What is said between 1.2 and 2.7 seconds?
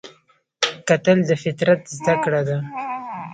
د فطرت زده کړه ده